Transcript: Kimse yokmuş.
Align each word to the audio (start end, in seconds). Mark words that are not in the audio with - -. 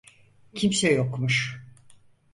Kimse 0.55 0.91
yokmuş. 0.91 1.63